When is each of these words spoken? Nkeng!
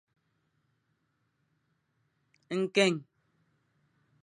Nkeng! 2.61 2.97